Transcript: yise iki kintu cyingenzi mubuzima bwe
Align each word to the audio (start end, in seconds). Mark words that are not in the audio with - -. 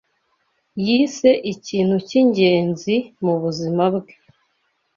yise 0.85 1.29
iki 1.51 1.55
kintu 1.67 1.95
cyingenzi 2.07 2.95
mubuzima 3.23 3.83
bwe 3.95 4.13